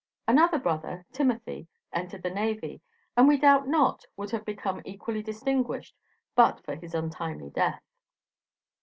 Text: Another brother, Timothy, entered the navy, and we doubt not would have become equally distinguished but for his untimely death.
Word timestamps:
Another 0.27 0.57
brother, 0.57 1.05
Timothy, 1.11 1.67
entered 1.93 2.23
the 2.23 2.31
navy, 2.31 2.81
and 3.15 3.27
we 3.27 3.37
doubt 3.37 3.67
not 3.67 4.03
would 4.17 4.31
have 4.31 4.43
become 4.43 4.81
equally 4.83 5.21
distinguished 5.21 5.95
but 6.35 6.59
for 6.65 6.73
his 6.73 6.95
untimely 6.95 7.51
death. 7.51 7.83